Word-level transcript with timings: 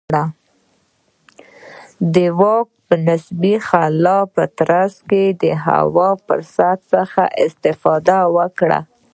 د 2.13 2.15
واک 2.39 2.67
د 2.87 2.89
نسبي 3.07 3.55
خلا 3.67 4.19
په 4.33 4.43
ترڅ 4.57 4.93
کې 5.09 5.21
هوا 5.65 6.09
فرصت 6.25 6.77
څخه 6.93 7.21
استفاده 7.45 8.19
وکړه. 8.35 8.79